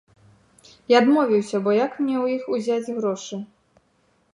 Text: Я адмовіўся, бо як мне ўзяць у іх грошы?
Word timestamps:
Я 0.93 1.01
адмовіўся, 1.01 1.61
бо 1.67 1.75
як 1.85 1.91
мне 2.07 2.17
ўзяць 2.53 2.83
у 2.83 2.83
іх 2.83 2.91
грошы? 3.01 3.35